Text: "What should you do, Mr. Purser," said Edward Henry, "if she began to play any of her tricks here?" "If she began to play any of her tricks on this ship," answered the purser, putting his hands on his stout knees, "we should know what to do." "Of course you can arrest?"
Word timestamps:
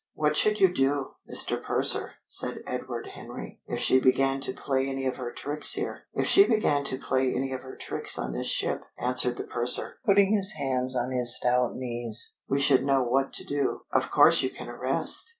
"What 0.15 0.35
should 0.35 0.59
you 0.59 0.67
do, 0.73 1.11
Mr. 1.31 1.61
Purser," 1.61 2.13
said 2.27 2.63
Edward 2.65 3.09
Henry, 3.13 3.61
"if 3.67 3.77
she 3.77 3.99
began 3.99 4.39
to 4.41 4.51
play 4.51 4.87
any 4.87 5.05
of 5.05 5.17
her 5.17 5.31
tricks 5.31 5.73
here?" 5.75 6.07
"If 6.15 6.25
she 6.25 6.43
began 6.47 6.83
to 6.85 6.97
play 6.97 7.31
any 7.31 7.51
of 7.51 7.61
her 7.61 7.75
tricks 7.75 8.17
on 8.17 8.31
this 8.31 8.47
ship," 8.47 8.81
answered 8.97 9.37
the 9.37 9.43
purser, 9.43 9.97
putting 10.03 10.33
his 10.35 10.53
hands 10.53 10.95
on 10.95 11.11
his 11.11 11.37
stout 11.37 11.75
knees, 11.75 12.33
"we 12.49 12.59
should 12.59 12.83
know 12.83 13.03
what 13.03 13.31
to 13.33 13.43
do." 13.45 13.81
"Of 13.91 14.09
course 14.09 14.41
you 14.41 14.49
can 14.49 14.69
arrest?" 14.69 15.29